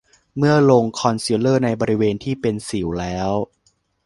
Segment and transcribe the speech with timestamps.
[0.37, 3.29] เมื่อลงคอนซีลเลอร์ในบริเวณที่เป็นสิวแล้ว